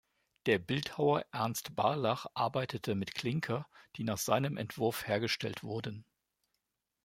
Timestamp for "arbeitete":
2.33-2.95